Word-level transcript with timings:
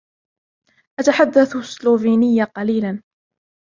أتحدث 0.99 1.55
السلوفينية 1.55 2.43
قليلا. 2.45 3.03